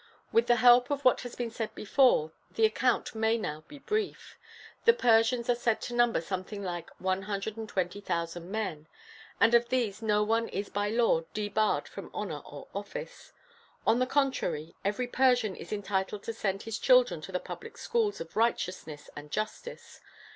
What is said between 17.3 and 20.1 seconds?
the public schools of righteousness and justice.